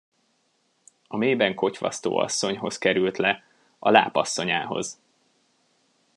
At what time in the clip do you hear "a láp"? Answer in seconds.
3.79-4.15